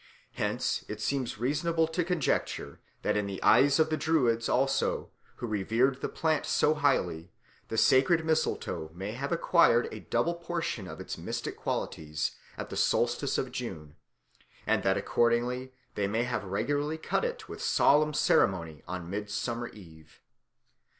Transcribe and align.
Hence 0.31 0.83
it 0.87 0.99
seems 0.99 1.37
reasonable 1.37 1.87
to 1.89 2.03
conjecture 2.03 2.79
that 3.03 3.15
in 3.15 3.27
the 3.27 3.39
eyes 3.43 3.77
of 3.79 3.91
the 3.91 3.97
Druids, 3.97 4.49
also, 4.49 5.11
who 5.35 5.45
revered 5.45 6.01
the 6.01 6.09
plant 6.09 6.47
so 6.47 6.73
highly, 6.73 7.29
the 7.67 7.77
sacred 7.77 8.25
mistletoe 8.25 8.89
may 8.95 9.11
have 9.11 9.31
acquired 9.31 9.87
a 9.91 9.99
double 9.99 10.33
portion 10.33 10.87
of 10.87 10.99
its 10.99 11.19
mystic 11.19 11.55
qualities 11.55 12.31
at 12.57 12.71
the 12.71 12.77
solstice 12.77 13.37
in 13.37 13.51
June, 13.51 13.95
and 14.65 14.81
that 14.81 14.97
accordingly 14.97 15.71
they 15.93 16.07
may 16.07 16.23
have 16.23 16.45
regularly 16.45 16.97
cut 16.97 17.23
it 17.23 17.47
with 17.47 17.61
solemn 17.61 18.15
ceremony 18.15 18.81
on 18.87 19.07
Midsummer 19.07 19.67
Eve. 19.67 20.19